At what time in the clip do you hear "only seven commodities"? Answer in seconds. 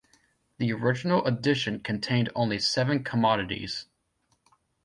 2.33-3.85